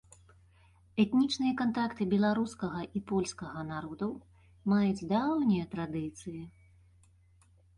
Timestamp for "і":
2.99-3.03